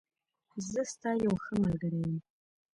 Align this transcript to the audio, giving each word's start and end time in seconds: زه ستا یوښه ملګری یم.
زه 0.69 0.81
ستا 0.91 1.11
یوښه 1.25 1.53
ملګری 1.63 1.99
یم. 2.09 2.15